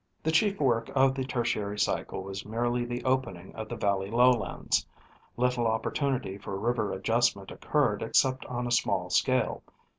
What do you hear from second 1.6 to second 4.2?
cycle was merely the opening of the valley